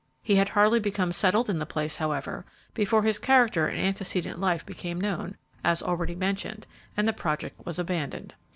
[0.23, 4.65] He had hardly become settled in the place, however, before his character and antecedent life
[4.65, 6.65] became known, as already mentioned,
[6.97, 8.33] and the project was abandoned.